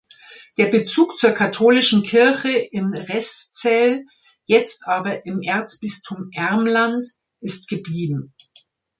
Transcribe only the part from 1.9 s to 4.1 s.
Kirche in Reszel,